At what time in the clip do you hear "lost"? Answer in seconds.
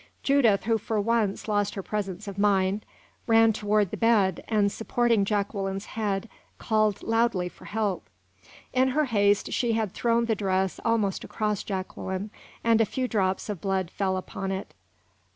1.47-1.75